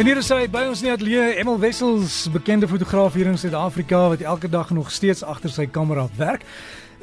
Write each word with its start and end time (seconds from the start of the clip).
En 0.00 0.06
hier 0.08 0.16
is 0.16 0.30
hy 0.32 0.46
by 0.48 0.62
ons 0.64 0.80
in 0.80 0.86
die 0.86 0.92
ateljee, 0.94 1.24
Emil 1.42 1.58
Wessels, 1.60 2.22
bekende 2.32 2.64
fotograaf 2.64 3.18
hier 3.18 3.28
in 3.28 3.34
Suid-Afrika 3.36 3.98
wat 4.08 4.22
elke 4.24 4.48
dag 4.48 4.70
nog 4.72 4.88
steeds 4.88 5.20
agter 5.20 5.52
sy 5.52 5.66
kamera 5.68 6.06
werk. 6.16 6.46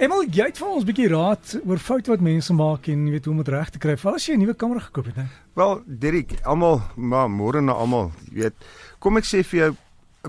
Emil, 0.02 0.23
jy 0.34 0.48
het 0.48 0.57
vir 0.57 0.66
ons 0.66 0.81
'n 0.81 0.89
bietjie 0.89 1.12
raad 1.12 1.59
oor 1.62 1.77
foute 1.77 2.09
wat 2.09 2.25
mense 2.25 2.49
maak 2.57 2.89
en 2.89 3.05
jy 3.05 3.12
weet 3.13 3.25
hoe 3.30 3.34
om 3.36 3.44
dit 3.44 3.53
reg 3.53 3.70
te 3.70 3.77
kry. 3.77 3.95
Val 3.98 4.16
as 4.16 4.25
jy 4.25 4.34
'n 4.34 4.39
nuwe 4.39 4.55
kamera 4.55 4.80
gekoop 4.80 5.05
het, 5.05 5.16
né? 5.16 5.27
Wel, 5.53 5.84
Dirk, 5.86 6.41
almal, 6.41 6.81
maar 6.95 7.30
môre 7.30 7.62
na 7.62 7.73
almal, 7.73 8.12
weet, 8.34 8.55
kom 9.00 9.17
ek 9.17 9.25
sê 9.25 9.44
vir 9.45 9.59
jou, 9.59 9.75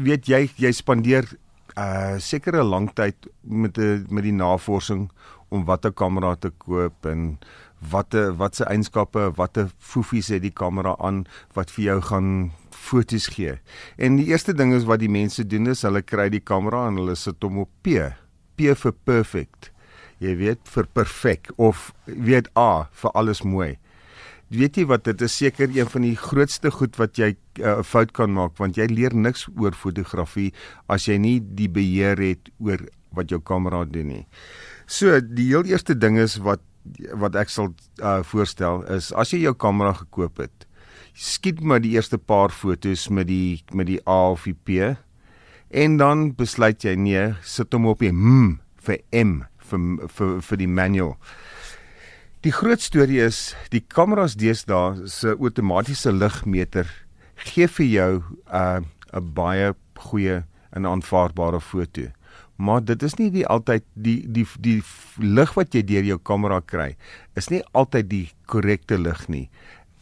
weet 0.05 0.27
jy, 0.27 0.51
jy 0.57 0.73
spandeer 0.73 1.25
uh 1.75 2.19
sekere 2.19 2.63
lang 2.63 2.93
tyd 2.93 3.15
met 3.43 3.75
die 3.75 4.05
met 4.11 4.25
die 4.25 4.33
navorsing 4.33 5.09
om 5.49 5.65
watter 5.69 5.93
kamera 5.93 6.35
te 6.37 6.51
koop 6.65 7.07
en 7.09 7.39
watter 7.93 8.33
wat 8.39 8.59
se 8.59 8.67
eienskappe, 8.67 9.31
watter 9.39 9.71
foefies 9.79 10.31
het 10.35 10.43
die 10.43 10.55
kamera 10.55 10.97
aan 10.99 11.25
wat 11.57 11.71
vir 11.71 11.85
jou 11.85 11.99
gaan 12.11 12.31
foto's 12.75 13.29
gee. 13.35 13.59
En 13.97 14.19
die 14.19 14.29
eerste 14.31 14.55
ding 14.55 14.75
is 14.75 14.87
wat 14.89 15.03
die 15.03 15.13
mense 15.13 15.45
doen 15.47 15.71
is 15.71 15.85
hulle 15.87 16.03
kry 16.03 16.29
die 16.33 16.43
kamera 16.43 16.87
en 16.89 17.01
hulle 17.01 17.17
sit 17.19 17.43
hom 17.45 17.63
op 17.65 17.71
P. 17.83 18.11
P 18.59 18.75
vir 18.75 18.95
perfect. 19.07 19.71
Jy 20.19 20.35
weet 20.41 20.65
vir 20.67 20.89
perfek 20.95 21.53
of 21.57 21.93
weet 22.07 22.51
A 22.59 22.89
vir 23.03 23.15
alles 23.15 23.45
mooi. 23.47 23.77
Weet 24.49 24.79
jy 24.81 24.87
wat 24.89 25.05
dit 25.05 25.21
is 25.23 25.35
seker 25.37 25.69
een 25.77 25.91
van 25.93 26.07
die 26.07 26.17
grootste 26.17 26.73
goed 26.73 26.97
wat 26.97 27.19
jy 27.21 27.37
'n 27.59 27.63
uh, 27.63 27.83
fout 27.83 28.13
kan 28.13 28.33
maak 28.33 28.57
want 28.59 28.77
jy 28.77 28.87
leer 28.87 29.15
niks 29.15 29.47
oor 29.57 29.73
fotografie 29.73 30.53
as 30.89 31.05
jy 31.07 31.19
nie 31.19 31.41
die 31.41 31.69
beheer 31.69 32.17
het 32.17 32.49
oor 32.59 32.81
wat 33.13 33.31
jou 33.31 33.41
kamera 33.41 33.85
doen 33.85 34.07
nie. 34.07 34.27
So 34.89 35.19
die 35.21 35.51
heel 35.51 35.69
eerste 35.69 35.93
ding 35.93 36.17
is 36.17 36.39
wat 36.41 36.65
wat 37.21 37.35
ek 37.37 37.51
sal 37.53 37.75
uh, 38.01 38.23
voorstel 38.25 38.81
is 38.95 39.11
as 39.13 39.35
jy 39.35 39.43
jou 39.43 39.53
kamera 39.53 39.93
gekoop 39.99 40.41
het, 40.41 40.65
skiet 41.13 41.61
maar 41.61 41.83
die 41.85 41.93
eerste 41.99 42.17
paar 42.17 42.49
fotos 42.49 43.11
met 43.13 43.29
die 43.29 43.61
met 43.77 43.91
die 43.91 43.99
A 44.09 44.33
of 44.33 44.47
die 44.49 44.57
P 44.57 44.95
en 45.69 45.99
dan 46.01 46.31
besluit 46.39 46.87
jy 46.87 46.95
nee, 46.97 47.27
sit 47.45 47.77
hom 47.77 47.91
op 47.93 48.01
die 48.01 48.15
M 48.15 48.57
vir 48.81 49.03
M 49.13 49.43
vir 49.69 50.09
vir 50.09 50.41
vir 50.49 50.63
die 50.63 50.71
manual. 50.81 51.13
Die 52.41 52.55
groot 52.55 52.81
storie 52.81 53.21
is 53.27 53.53
die 53.75 53.85
kameras 53.85 54.39
deesdae 54.41 55.05
se 55.05 55.37
outomatiese 55.37 56.15
ligmeter 56.17 56.89
gee 57.45 57.69
vir 57.69 57.87
jou 57.93 58.13
'n 58.17 58.49
uh, 58.49 58.81
'n 59.13 59.35
baie 59.35 59.75
goeie 59.99 60.45
en 60.73 60.87
aanvaarbare 60.87 61.61
foto. 61.61 62.09
Maar 62.59 62.83
dit 62.85 63.03
is 63.07 63.15
nie 63.21 63.31
die 63.31 63.47
altyd 63.47 63.85
die 63.95 64.19
die 64.27 64.47
die 64.59 64.81
lig 65.23 65.55
wat 65.55 65.75
jy 65.75 65.85
deur 65.87 66.07
jou 66.09 66.19
kamera 66.19 66.59
kry 66.61 66.97
is 67.39 67.53
nie 67.55 67.63
altyd 67.79 68.09
die 68.11 68.25
korrekte 68.51 68.99
lig 68.99 69.21
nie. 69.31 69.47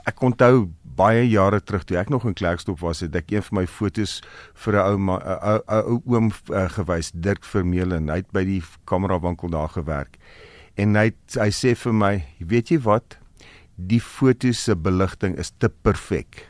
Ek 0.08 0.22
onthou 0.24 0.70
baie 0.96 1.26
jare 1.28 1.60
terug 1.60 1.84
toe 1.84 1.98
ek 2.00 2.08
nog 2.12 2.24
in 2.24 2.36
Klerksdorp 2.38 2.80
was, 2.80 3.02
het 3.04 3.16
ek 3.18 3.34
een 3.34 3.44
van 3.48 3.60
my 3.60 3.66
fotos 3.68 4.22
vir 4.64 4.78
'n 4.80 4.86
ou 4.88 4.96
'n 4.96 5.60
ou 5.68 6.00
oom 6.14 6.32
uh, 6.32 6.68
gewys, 6.72 7.12
Dirk 7.12 7.44
Vermeulen. 7.44 8.08
Hy 8.08 8.22
het 8.24 8.32
by 8.32 8.44
die 8.44 8.62
kamerawinkel 8.84 9.50
daar 9.52 9.68
gewerk. 9.68 10.16
En 10.76 10.96
hy 10.96 11.12
het, 11.12 11.36
hy 11.36 11.50
sê 11.50 11.74
vir 11.76 11.92
my, 11.92 12.24
weet 12.40 12.70
jy 12.70 12.78
wat? 12.78 13.18
Die 13.76 14.00
fotos 14.00 14.64
se 14.64 14.76
beligting 14.76 15.36
is 15.36 15.52
te 15.58 15.68
perfek. 15.68 16.48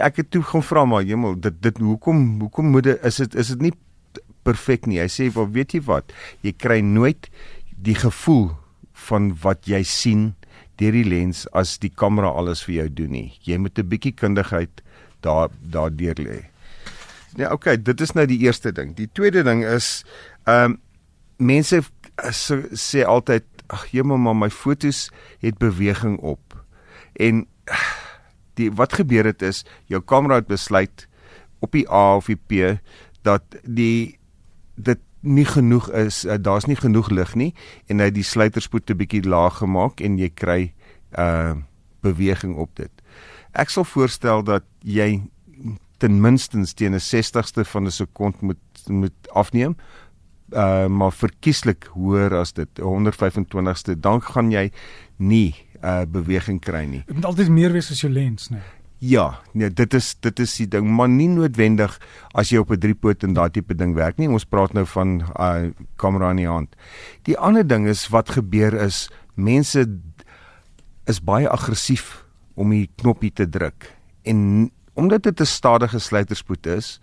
Ek 0.00 0.16
het 0.16 0.30
toe 0.30 0.42
gaan 0.42 0.62
vra 0.62 0.84
maar, 0.84 1.02
hemel, 1.02 1.36
dit 1.40 1.62
dit 1.62 1.78
hoekom 1.78 2.40
hoekom 2.40 2.70
moet 2.70 2.84
dit 2.84 3.04
is 3.04 3.16
dit 3.16 3.34
is 3.34 3.48
dit 3.48 3.60
nie 3.60 3.74
perfek 4.48 4.88
nie. 4.88 5.00
Hy 5.00 5.08
sê, 5.12 5.28
"Wel, 5.34 5.50
weet 5.52 5.74
jy 5.74 5.82
wat? 5.86 6.12
Jy 6.42 6.52
kry 6.52 6.80
nooit 6.80 7.28
die 7.76 7.94
gevoel 7.94 8.56
van 9.08 9.36
wat 9.42 9.66
jy 9.66 9.82
sien 9.82 10.34
deur 10.78 10.92
die 10.92 11.04
lens 11.04 11.46
as 11.52 11.78
die 11.78 11.90
kamera 11.90 12.28
alles 12.28 12.64
vir 12.64 12.74
jou 12.74 12.88
doen 12.88 13.10
nie. 13.10 13.32
Jy 13.42 13.58
moet 13.58 13.78
'n 13.78 13.88
bietjie 13.88 14.14
kundigheid 14.14 14.82
daar 15.20 15.50
daardeur 15.62 16.14
lê." 16.14 16.44
Nee, 17.36 17.50
okay, 17.52 17.76
dit 17.76 18.00
is 18.00 18.14
nou 18.14 18.26
die 18.26 18.40
eerste 18.40 18.72
ding. 18.72 18.96
Die 18.96 19.08
tweede 19.12 19.44
ding 19.44 19.64
is 19.64 20.04
ehm 20.46 20.72
um, 20.72 20.80
mense 21.38 21.82
sê 22.72 23.04
altyd, 23.04 23.44
"Ag, 23.68 23.86
jemma, 23.92 24.16
maar 24.16 24.36
my 24.36 24.50
fotos 24.50 25.10
het 25.40 25.58
beweging 25.58 26.18
op." 26.18 26.64
En 27.14 27.46
die 28.58 28.70
wat 28.72 28.92
gebeur 28.98 29.24
het 29.24 29.42
is 29.42 29.64
jou 29.86 30.00
kamera 30.02 30.40
het 30.40 30.50
besluit 30.50 31.06
op 31.60 31.72
die 31.72 31.86
A 31.90 32.16
of 32.16 32.26
die 32.26 32.38
P 32.38 32.78
dat 33.26 33.42
die 33.64 34.18
dit 34.78 35.00
nie 35.20 35.44
genoeg 35.44 35.90
is, 35.90 36.24
uh, 36.24 36.38
daar's 36.38 36.66
nie 36.66 36.78
genoeg 36.78 37.10
lig 37.10 37.34
nie 37.34 37.54
en 37.90 38.00
hy 38.00 38.10
die 38.14 38.26
sluiterspoed 38.26 38.90
'n 38.90 38.96
bietjie 38.96 39.24
laag 39.26 39.58
gemaak 39.58 40.00
en 40.00 40.18
jy 40.18 40.30
kry 40.34 40.72
uh 41.18 41.56
beweging 42.00 42.54
op 42.56 42.70
dit. 42.78 42.92
Ek 43.52 43.68
sal 43.68 43.84
voorstel 43.84 44.44
dat 44.46 44.62
jy 44.86 45.22
ten 45.98 46.20
minste 46.20 46.62
teen 46.74 46.94
'n 46.94 47.00
60ste 47.00 47.64
van 47.64 47.86
'n 47.86 47.90
sekond 47.90 48.40
moet 48.40 48.58
moet 48.86 49.28
afneem. 49.32 49.76
Uh 50.52 50.86
maar 50.86 51.12
verkieslik 51.12 51.88
hoër 51.92 52.34
as 52.34 52.52
dit 52.52 52.68
125ste 52.78 53.98
dan 54.00 54.22
gaan 54.22 54.50
jy 54.50 54.70
nie 55.16 55.54
uh 55.82 56.04
beweging 56.06 56.60
kry 56.60 56.84
nie. 56.84 57.02
Dit 57.06 57.14
moet 57.14 57.24
altyd 57.24 57.48
meer 57.48 57.72
wees 57.72 57.90
as 57.90 58.00
jou 58.00 58.12
lens, 58.12 58.48
né? 58.48 58.56
Nee. 58.56 58.77
Ja, 58.98 59.38
nee, 59.52 59.70
dit 59.70 59.94
is 59.94 60.16
dit 60.20 60.40
is 60.42 60.56
die 60.58 60.66
ding, 60.66 60.88
maar 60.90 61.08
nie 61.08 61.28
noodwendig 61.30 62.00
as 62.34 62.50
jy 62.50 62.58
op 62.58 62.72
'n 62.74 62.80
driepoot 62.82 63.22
en 63.22 63.32
daai 63.32 63.50
tipe 63.50 63.74
ding 63.74 63.94
werk 63.94 64.18
nie. 64.18 64.28
Ons 64.28 64.44
praat 64.44 64.72
nou 64.72 64.84
van 64.86 65.22
uh, 65.38 65.70
kamera 65.96 66.30
in 66.30 66.36
die 66.36 66.48
hand. 66.48 66.74
Die 67.22 67.38
ander 67.38 67.66
ding 67.66 67.86
is 67.86 68.08
wat 68.08 68.30
gebeur 68.30 68.74
is 68.74 69.08
mense 69.34 69.86
is 71.06 71.20
baie 71.22 71.48
aggressief 71.48 72.26
om 72.54 72.70
die 72.70 72.90
knoppie 72.96 73.30
te 73.30 73.48
druk. 73.48 73.86
En 74.24 74.70
omdat 74.94 75.22
dit 75.22 75.40
'n 75.40 75.46
stadige 75.46 75.98
sluiterspoed 75.98 76.66
is, 76.66 77.00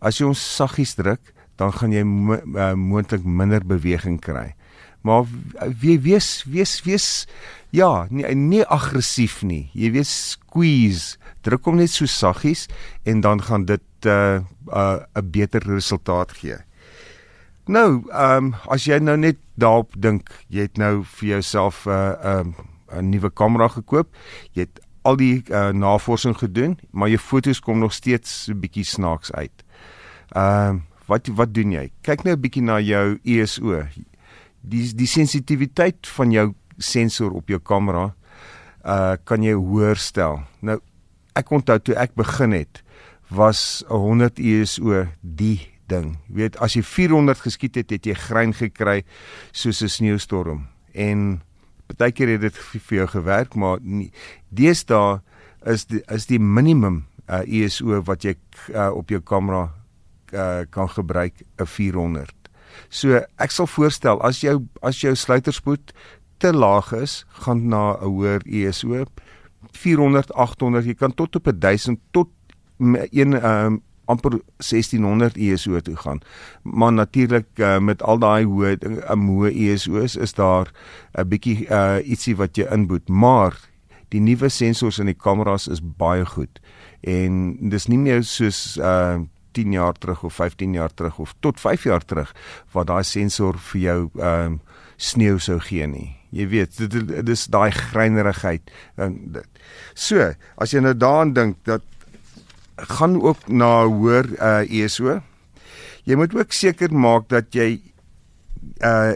as 0.00 0.18
jy 0.18 0.26
ons 0.26 0.56
saggies 0.56 0.94
druk, 0.94 1.32
dan 1.56 1.72
gaan 1.72 1.92
jy 1.92 2.02
mo 2.02 2.34
uh, 2.34 2.74
moontlik 2.74 3.24
minder 3.24 3.64
beweging 3.66 4.20
kry. 4.20 4.54
Maar 5.02 5.24
wie 5.80 5.98
wees 6.00 6.44
wees 6.44 6.82
wees 6.82 7.26
ja, 7.70 8.06
nie 8.10 8.34
nie 8.34 8.64
aggressief 8.64 9.42
nie. 9.42 9.70
Jy 9.74 9.90
weet 9.92 10.06
squeeze 10.06 11.18
druk 11.46 11.64
hom 11.68 11.78
net 11.80 11.92
so 11.92 12.08
saggies 12.10 12.66
en 13.08 13.20
dan 13.20 13.42
gaan 13.42 13.64
dit 13.64 13.82
'n 14.04 14.08
uh, 14.08 14.40
'n 14.40 15.06
uh, 15.16 15.22
beter 15.22 15.62
resultaat 15.62 16.32
gee. 16.32 16.58
Nou, 17.66 18.02
ehm 18.10 18.44
um, 18.44 18.54
as 18.68 18.84
jy 18.84 18.98
nou 18.98 19.16
net 19.16 19.36
daarop 19.54 19.92
dink, 19.98 20.30
jy 20.48 20.60
het 20.60 20.78
nou 20.78 21.04
vir 21.04 21.28
jouself 21.28 21.86
'n 21.86 21.90
uh, 21.90 22.40
'n 22.42 22.54
uh, 22.92 22.98
'n 22.98 23.10
nuwe 23.10 23.30
kamera 23.30 23.68
gekoop. 23.68 24.08
Jy 24.52 24.60
het 24.60 24.80
al 25.02 25.16
die 25.16 25.42
uh, 25.50 25.68
navorsing 25.68 26.36
gedoen, 26.38 26.78
maar 26.90 27.08
jou 27.08 27.18
fotos 27.18 27.60
kom 27.60 27.78
nog 27.78 27.92
steeds 27.92 28.44
so 28.44 28.54
bietjie 28.54 28.84
snaaks 28.84 29.32
uit. 29.32 29.64
Ehm 30.28 30.74
uh, 30.74 30.80
wat 31.06 31.26
wat 31.26 31.54
doen 31.54 31.72
jy? 31.72 31.90
Kyk 32.00 32.24
nou 32.24 32.34
'n 32.36 32.40
bietjie 32.40 32.62
na 32.62 32.80
jou 32.80 33.18
ISO. 33.22 33.84
Die 34.62 34.94
die 34.94 35.06
sensitiwiteit 35.06 36.06
van 36.16 36.32
jou 36.32 36.52
sensor 36.78 37.32
op 37.32 37.48
jou 37.48 37.58
kamera 37.58 38.14
uh 38.84 39.16
kan 39.24 39.42
jy 39.42 39.54
hoër 39.54 39.96
stel. 39.96 40.42
Nou 40.60 40.78
ek 41.38 41.50
onthou 41.50 41.78
toe 41.78 41.94
ek 41.94 42.14
begin 42.14 42.52
het 42.52 42.82
was 43.28 43.84
'n 43.88 43.94
100 43.94 44.38
ISO 44.38 45.06
die 45.20 45.68
ding. 45.86 46.18
Jy 46.28 46.34
weet 46.34 46.56
as 46.56 46.74
jy 46.74 46.82
400 46.82 47.40
geskiet 47.40 47.74
het, 47.74 47.90
het 47.90 48.06
jy 48.06 48.14
grein 48.14 48.52
gekry 48.52 49.04
soos 49.52 49.82
'n 49.82 49.88
sneeustorm. 49.88 50.66
En 50.94 51.42
baie 51.96 52.12
keer 52.12 52.28
het 52.28 52.40
dit 52.40 52.56
vir 52.58 52.96
jou 52.96 53.06
gewerk, 53.06 53.54
maar 53.54 53.78
deesdae 54.48 55.20
is 55.66 55.86
die, 55.86 56.02
is 56.08 56.26
die 56.26 56.38
minimum 56.38 57.06
uh, 57.28 57.42
ISO 57.44 58.02
wat 58.02 58.24
jy 58.24 58.34
uh, 58.74 58.90
op 58.94 59.08
jou 59.08 59.20
kamera 59.20 59.68
uh, 60.32 60.64
kan 60.70 60.88
gebruik 60.88 61.34
'n 61.58 61.66
400. 61.66 62.37
So 62.88 63.20
ek 63.36 63.50
sal 63.50 63.66
voorstel 63.66 64.22
as 64.22 64.40
jou 64.40 64.62
as 64.82 65.00
jou 65.00 65.14
sluiterspoed 65.14 65.92
te 66.38 66.52
laag 66.52 66.92
is, 66.92 67.24
gaan 67.44 67.68
na 67.68 67.98
'n 67.98 68.04
hoër 68.04 68.46
ISO 68.46 69.04
400 69.72 70.32
800 70.34 70.86
jy 70.86 70.94
kan 70.94 71.14
tot 71.14 71.36
op 71.36 71.52
1000 71.54 71.98
tot 72.10 72.28
een 73.10 73.34
um, 73.44 73.82
amper 74.08 74.40
1600 74.56 75.36
ISO 75.36 75.80
toe 75.80 75.96
gaan. 75.96 76.20
Maar 76.62 76.92
natuurlik 76.92 77.46
uh, 77.54 77.78
met 77.78 78.02
al 78.02 78.18
daai 78.18 78.44
hoë 78.44 78.76
um, 79.10 79.26
hoë 79.28 79.52
ISO's 79.52 80.16
is 80.16 80.32
daar 80.34 80.72
'n 81.12 81.28
bietjie 81.28 81.66
uh, 81.68 81.98
ietsie 82.04 82.36
wat 82.36 82.56
jy 82.56 82.66
inboet, 82.72 83.08
maar 83.08 83.58
die 84.08 84.20
nuwe 84.20 84.48
sensors 84.48 84.98
in 84.98 85.06
die 85.06 85.18
kameras 85.18 85.68
is 85.68 85.80
baie 85.82 86.24
goed. 86.26 86.60
En 87.00 87.56
dis 87.68 87.86
nie 87.86 87.98
meer 87.98 88.24
soos 88.24 88.76
uh 88.76 89.20
10 89.58 89.74
jaar 89.76 89.98
terug 89.98 90.24
of 90.28 90.38
15 90.38 90.78
jaar 90.78 90.94
terug 90.94 91.18
of 91.18 91.34
tot 91.44 91.60
5 91.60 91.88
jaar 91.90 92.04
terug 92.04 92.32
waar 92.72 92.88
daai 92.88 93.04
sensor 93.04 93.58
vir 93.72 93.80
jou 93.80 94.00
ehm 94.14 94.58
uh, 94.58 94.76
sneeu 94.98 95.38
sou 95.38 95.60
gee 95.62 95.86
nie. 95.86 96.08
Jy 96.34 96.48
weet, 96.50 96.74
dit, 96.76 96.96
dit 97.08 97.28
is 97.32 97.46
daai 97.48 97.70
greinerigheid 97.72 98.72
en 99.00 99.14
dit. 99.36 99.60
So, 99.94 100.32
as 100.58 100.74
jy 100.74 100.82
nou 100.84 100.92
daaraan 100.96 101.32
dink 101.36 101.60
dat 101.68 101.86
gaan 102.98 103.16
ook 103.22 103.48
na 103.48 103.86
hoër 103.86 104.28
uh 104.36 104.82
ESO. 104.82 105.20
Jy 106.04 106.18
moet 106.18 106.34
ook 106.36 106.52
seker 106.52 106.92
maak 106.94 107.28
dat 107.32 107.54
jy 107.54 107.78
uh 108.82 109.14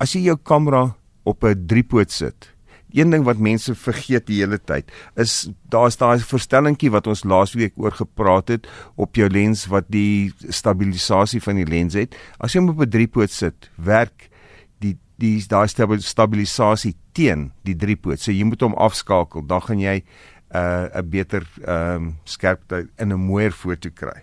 as 0.00 0.14
jy 0.16 0.22
jou 0.30 0.36
kamera 0.36 0.94
op 1.28 1.44
'n 1.44 1.66
driepoot 1.66 2.10
sit, 2.10 2.48
een 2.92 3.10
ding 3.10 3.24
wat 3.24 3.38
mense 3.38 3.74
vergeet 3.74 4.26
die 4.26 4.40
hele 4.42 4.58
tyd 4.58 4.90
is 5.20 5.50
daar's 5.72 5.98
daai 6.00 6.18
verstellingkie 6.18 6.90
wat 6.90 7.06
ons 7.10 7.24
laasweek 7.24 7.76
oor 7.76 7.94
gepraat 7.94 8.48
het 8.48 8.68
op 8.96 9.16
jou 9.16 9.28
lens 9.30 9.66
wat 9.70 9.88
die 9.88 10.32
stabilisasie 10.48 11.40
van 11.40 11.60
die 11.60 11.68
lens 11.68 11.94
het. 11.94 12.16
As 12.38 12.54
jy 12.54 12.60
hom 12.60 12.72
op 12.74 12.80
'n 12.80 12.90
driepoot 12.90 13.30
sit, 13.30 13.70
werk 13.76 14.30
die 14.80 14.96
die 15.18 15.42
daai 15.46 15.68
stabilisasie 15.68 16.94
teen 17.12 17.52
die 17.64 17.76
driepoot. 17.76 18.20
So 18.20 18.32
jy 18.32 18.44
moet 18.44 18.60
hom 18.60 18.74
afskakel. 18.74 19.46
Dan 19.46 19.60
gaan 19.62 19.80
jy 19.80 20.02
'n 20.50 20.56
uh, 20.56 20.88
'n 20.94 21.08
beter 21.10 21.46
ehm 21.64 21.94
um, 21.94 22.18
skerpte 22.24 22.88
in 22.98 23.12
'n 23.12 23.26
mooier 23.26 23.52
foto 23.52 23.90
kry. 23.94 24.22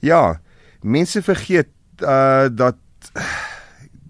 Ja, 0.00 0.40
mense 0.82 1.22
vergeet 1.22 1.68
uh 2.02 2.48
dat 2.50 2.76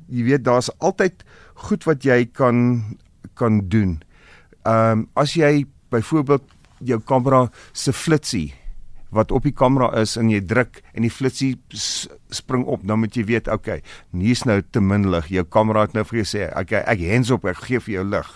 jy 0.09 0.25
weet 0.25 0.45
daar's 0.45 0.71
altyd 0.79 1.25
goed 1.55 1.85
wat 1.85 2.05
jy 2.05 2.25
kan 2.27 2.83
kan 3.39 3.63
doen. 3.73 3.99
Ehm 4.67 5.05
um, 5.05 5.09
as 5.15 5.37
jy 5.39 5.67
byvoorbeeld 5.95 6.45
jou 6.85 7.01
kamera 7.01 7.47
se 7.73 7.93
flitsie 7.93 8.53
wat 9.15 9.33
op 9.33 9.47
die 9.47 9.55
kamera 9.57 9.89
is 10.01 10.17
en 10.21 10.29
jy 10.29 10.41
druk 10.45 10.83
en 10.93 11.07
die 11.07 11.13
flitsie 11.13 11.55
spring 12.35 12.67
op, 12.69 12.85
dan 12.85 13.01
moet 13.01 13.17
jy 13.17 13.25
weet, 13.29 13.49
okay, 13.49 13.81
hier's 14.13 14.45
nou 14.49 14.61
te 14.61 14.83
min 14.85 15.09
lig. 15.13 15.31
Jou 15.33 15.47
kamera 15.49 15.87
het 15.87 15.97
nou 15.97 16.05
vir 16.11 16.21
jou 16.21 16.27
sê, 16.29 16.49
okay, 16.53 16.83
ek 16.85 17.01
hands 17.09 17.33
op, 17.33 17.49
ek 17.49 17.63
gee 17.65 17.81
vir 17.87 17.95
jou 17.99 18.05
lig. 18.11 18.29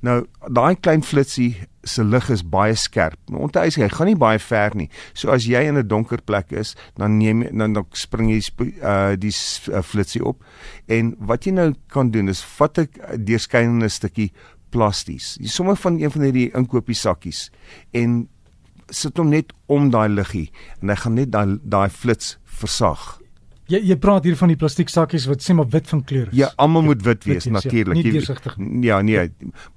Nou, 0.00 0.22
daai 0.48 0.76
klein 0.80 1.02
flitsie 1.04 1.58
se 1.84 2.04
lig 2.04 2.28
is 2.32 2.42
baie 2.44 2.76
skerp. 2.76 3.18
Onthou 3.28 3.66
jy, 3.68 3.84
hy 3.84 3.88
gaan 3.92 4.08
nie 4.08 4.18
baie 4.18 4.40
ver 4.40 4.76
nie. 4.76 4.88
So 5.12 5.32
as 5.32 5.44
jy 5.48 5.60
in 5.68 5.76
'n 5.76 5.88
donker 5.88 6.22
plek 6.24 6.52
is, 6.52 6.74
dan 6.96 7.18
neem 7.18 7.44
dan 7.56 7.72
dan 7.72 7.86
spring 7.92 8.30
jy 8.30 8.40
uh 8.82 9.16
die 9.16 9.32
uh, 9.68 9.82
flitsie 9.82 10.24
op. 10.24 10.42
En 10.88 11.14
wat 11.18 11.44
jy 11.44 11.52
nou 11.52 11.74
kan 11.88 12.10
doen 12.10 12.28
is 12.28 12.42
vat 12.42 12.78
'n 12.78 12.88
deurskynende 13.24 13.88
stukkie 13.88 14.32
plasties. 14.70 15.36
Jy 15.40 15.48
sommer 15.48 15.76
van 15.76 16.00
een 16.00 16.10
van 16.10 16.22
hierdie 16.22 16.50
inkopiesakkies 16.54 17.50
en 17.92 18.28
sit 18.88 19.16
hom 19.18 19.28
net 19.28 19.52
om 19.66 19.90
daai 19.90 20.08
liggie 20.08 20.50
en 20.80 20.88
hy 20.88 20.96
gaan 20.96 21.14
net 21.14 21.30
daai 21.32 21.58
daai 21.62 21.88
flits 21.88 22.38
versag. 22.44 23.19
Jy 23.70 23.78
jy 23.86 23.96
praat 24.02 24.24
hier 24.26 24.36
van 24.38 24.50
die 24.50 24.58
plastiek 24.58 24.90
sakkies 24.90 25.28
wat 25.30 25.44
sê 25.44 25.54
maar 25.54 25.68
wit 25.70 25.86
van 25.90 26.02
kleur 26.06 26.26
is. 26.30 26.36
Ja, 26.40 26.48
almal 26.58 26.82
moet 26.88 27.04
wit 27.06 27.26
wees 27.28 27.46
ja. 27.46 27.52
natuurlik. 27.54 28.00
Nie 28.00 28.14
deursigtig 28.16 28.56
nie. 28.58 28.82
Ja, 28.88 29.00
nee. 29.06 29.28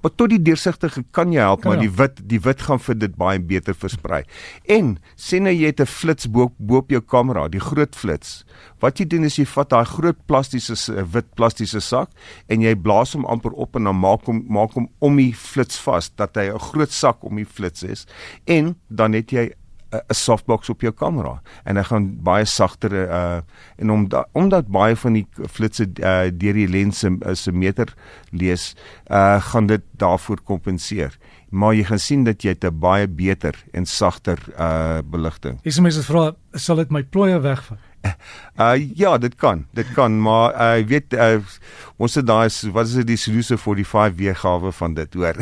Maar 0.02 0.14
tot 0.18 0.32
die 0.32 0.40
deursigtige 0.42 1.04
kan 1.14 1.32
jy 1.34 1.44
help, 1.44 1.62
kan 1.62 1.74
maar 1.74 1.82
die 1.82 1.92
wit 2.00 2.18
die 2.30 2.40
wit 2.42 2.64
gaan 2.66 2.82
vir 2.82 2.98
dit 2.98 3.14
baie 3.20 3.38
beter 3.38 3.76
versprei. 3.78 4.24
En 4.66 4.96
sê 5.14 5.38
nou 5.42 5.54
jy 5.54 5.70
het 5.70 5.80
'n 5.80 5.86
flits 5.86 6.26
bo 6.26 6.50
op 6.74 6.90
jou 6.90 7.00
kamera, 7.00 7.48
die 7.48 7.62
groot 7.62 7.94
flits. 7.94 8.44
Wat 8.80 8.98
jy 8.98 9.06
doen 9.06 9.24
is 9.24 9.38
jy 9.38 9.46
vat 9.46 9.70
daai 9.70 9.84
groot 9.84 10.18
plastiese 10.26 10.74
wit 11.12 11.34
plastiese 11.34 11.80
sak 11.80 12.10
en 12.48 12.60
jy 12.60 12.74
blaas 12.74 13.14
hom 13.14 13.24
amper 13.24 13.52
op 13.52 13.76
en 13.76 13.84
dan 13.84 13.96
maak 13.96 14.26
hom 14.26 14.44
maak 14.48 14.72
hom 14.74 14.88
om 14.98 15.16
die 15.16 15.32
flits 15.32 15.78
vas 15.78 16.10
dat 16.16 16.34
hy 16.36 16.50
'n 16.50 16.58
groot 16.58 16.90
sak 16.90 17.24
om 17.24 17.36
die 17.36 17.46
flits 17.46 17.82
is 17.82 18.06
en 18.46 18.74
dan 18.88 19.12
het 19.12 19.30
jy 19.30 19.52
'n 20.08 20.14
softbox 20.14 20.70
op 20.70 20.80
jou 20.80 20.92
kamera 20.92 21.40
en 21.64 21.76
hy 21.76 21.82
gaan 21.82 22.08
baie 22.22 22.44
sagter 22.44 22.92
uh 22.92 23.40
en 23.76 23.90
omdat 23.90 24.28
omdat 24.32 24.66
baie 24.68 24.96
van 24.96 25.12
die 25.12 25.26
flitsse 25.50 25.86
uh 26.00 26.30
deur 26.32 26.54
die 26.54 26.68
lens 26.68 27.04
se 27.32 27.52
meter 27.52 27.94
lees 28.30 28.74
uh 29.10 29.40
gaan 29.40 29.66
dit 29.66 29.82
daarvoor 29.96 30.40
kompenseer. 30.44 31.18
Maar 31.50 31.74
jy 31.74 31.84
gaan 31.84 31.98
sien 31.98 32.24
dat 32.24 32.42
jy 32.42 32.54
'n 32.60 32.78
baie 32.78 33.08
beter 33.08 33.54
en 33.72 33.86
sagter 33.86 34.38
uh 34.58 34.98
beligting. 35.04 35.60
Dis 35.62 35.80
mense 35.80 36.02
vra 36.02 36.34
sal 36.52 36.76
dit 36.76 36.90
my 36.90 37.02
plooie 37.02 37.40
wegvat? 37.40 37.78
Uh 38.56 38.76
ja, 39.02 39.18
dit 39.18 39.34
kan. 39.34 39.66
Dit 39.72 39.92
kan, 39.92 40.20
maar 40.20 40.54
uh 40.54 40.86
weet 40.86 41.14
uh 41.14 41.40
ons 41.96 42.14
het 42.14 42.26
daai 42.26 42.48
wat 42.72 42.86
is 42.86 42.98
dit 43.00 43.06
die 43.06 43.20
solusie 43.20 43.56
vir 43.56 43.80
die 43.80 43.86
5 43.86 44.16
weergawe 44.18 44.72
van 44.72 44.94
dit, 44.94 45.14
hoor. 45.14 45.36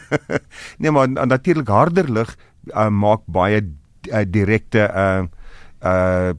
nee, 0.80 0.90
maar 0.90 1.08
natuurlik 1.08 1.68
harder 1.68 2.10
lig 2.12 2.36
uh, 2.74 2.88
maak 2.88 3.26
baie 3.26 3.62
uh, 4.10 4.24
direkte 4.24 4.88
uh 4.88 5.26
uh 5.82 6.32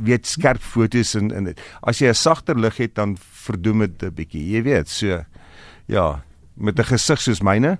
weet 0.00 0.26
skerp 0.26 0.62
fotos 0.64 1.14
en 1.14 1.30
en 1.32 1.54
as 1.82 2.00
jy 2.00 2.08
'n 2.08 2.14
sagter 2.14 2.56
lig 2.56 2.76
het 2.76 2.94
dan 2.94 3.16
verdoem 3.20 3.78
dit 3.78 4.02
'n 4.02 4.14
bietjie 4.14 4.44
jy 4.52 4.62
weet 4.62 4.88
so 4.88 5.24
ja 5.86 6.22
met 6.56 6.78
'n 6.78 6.84
gesig 6.84 7.20
soos 7.20 7.40
myne. 7.42 7.78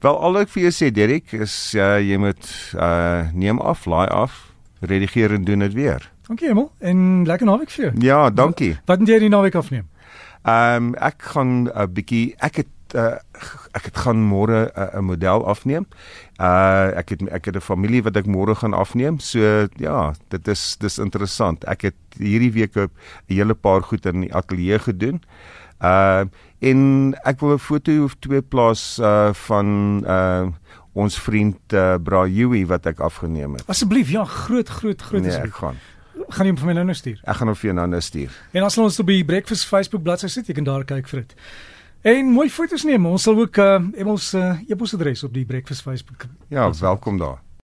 Wel 0.00 0.18
al 0.20 0.38
ek 0.38 0.48
vir 0.48 0.62
jou 0.62 0.72
sê 0.72 0.90
Derek 0.92 1.32
is 1.32 1.74
uh, 1.74 2.00
jy 2.00 2.16
moet 2.16 2.44
uh 2.74 3.32
neem 3.32 3.60
af 3.60 3.86
laai 3.86 4.08
af 4.08 4.52
redigeer 4.80 5.32
en 5.32 5.44
doen 5.44 5.58
dit 5.58 5.72
weer. 5.72 6.10
Dankie 6.28 6.48
Emel 6.48 6.70
en 6.80 7.24
lekker 7.26 7.46
naweek 7.46 7.70
vir 7.70 7.84
jou. 7.84 7.92
Ja 8.00 8.30
dankie. 8.30 8.76
Wat 8.84 8.98
moet 8.98 9.08
jy 9.08 9.18
die 9.18 9.28
naweek 9.28 9.54
afneem? 9.54 9.88
Ehm 10.44 10.76
um, 10.76 10.94
ek 10.94 11.22
gaan 11.32 11.68
'n 11.72 11.92
bietjie 11.92 12.34
ek 12.38 12.56
het 12.56 12.68
uh, 12.94 13.16
ek 13.72 13.88
het 13.88 13.96
gaan 14.04 14.20
môre 14.20 14.68
'n 14.68 14.96
uh, 14.96 15.00
model 15.00 15.46
afneem. 15.46 15.86
Uh 16.40 16.92
ek 17.00 17.08
het 17.08 17.20
ek 17.28 17.44
het 17.44 17.56
'n 17.56 17.60
familie 17.60 18.02
wat 18.02 18.16
ek 18.16 18.26
môre 18.26 18.54
gaan 18.54 18.74
afneem. 18.74 19.18
So 19.18 19.68
ja, 19.76 20.14
dit 20.28 20.48
is 20.48 20.76
dis 20.76 20.98
interessant. 20.98 21.64
Ek 21.64 21.82
het 21.82 21.98
hierdie 22.18 22.52
week 22.52 22.76
'n 22.76 22.90
hele 23.26 23.54
paar 23.54 23.82
goed 23.82 24.06
in 24.06 24.20
die 24.20 24.34
ateljee 24.34 24.78
gedoen. 24.78 25.22
Uh 25.80 26.24
en 26.60 27.14
ek 27.24 27.40
wil 27.40 27.54
'n 27.54 27.58
foto 27.58 28.04
of 28.04 28.14
twee 28.18 28.42
plaas 28.42 28.98
uh 28.98 29.32
van 29.32 30.02
uh 30.06 30.46
ons 30.94 31.18
vriend 31.18 31.72
uh, 31.72 31.96
Brahui 31.98 32.66
wat 32.66 32.86
ek 32.86 33.00
afgeneem 33.00 33.52
het. 33.58 33.66
Asseblief, 33.66 34.10
ja, 34.14 34.24
groot 34.24 34.68
groot 34.68 35.02
groot 35.02 35.22
nee, 35.22 35.30
asseblief. 35.30 35.54
Ek 35.54 35.60
gaan 35.60 35.76
gaan 36.28 36.46
jy 36.46 36.54
hom 36.54 36.60
vir 36.60 36.70
my 36.70 36.74
nou 36.78 36.84
nou 36.88 36.96
stuur. 36.96 37.20
Ek 37.26 37.38
gaan 37.40 37.50
hom 37.50 37.58
vir 37.58 37.68
jou 37.68 37.76
nou 37.76 37.86
nou 37.90 38.00
stuur. 38.04 38.34
En 38.56 38.66
as 38.66 38.78
ons 38.80 38.98
op 39.02 39.10
die 39.10 39.24
Breakfast 39.26 39.66
Facebook 39.68 40.04
bladsy 40.06 40.30
sit, 40.32 40.48
jy 40.48 40.56
kan 40.58 40.68
daar 40.68 40.86
kyk 40.88 41.10
vir 41.10 41.24
dit. 41.24 41.34
En 42.04 42.26
mooi 42.36 42.50
foto's 42.52 42.82
neem. 42.84 43.06
Ons 43.08 43.24
sal 43.24 43.38
ook 43.40 43.56
uh, 43.56 43.78
ons 44.12 44.26
uh, 44.36 44.58
e-posadres 44.68 45.24
op 45.24 45.32
die 45.32 45.46
Breakfast 45.48 45.86
Facebook. 45.86 46.26
Ja, 46.52 46.68
welkom 46.80 47.16
daar. 47.18 47.43